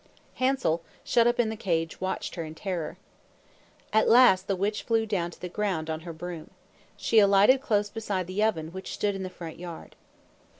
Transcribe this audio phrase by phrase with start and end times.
[0.37, 2.97] Hansel, shut up in the cage, watched her in terror.
[3.93, 6.49] At last the witch flew down to the ground, on her broom.
[6.97, 9.95] She alighted close beside the oven, which stood in the front yard.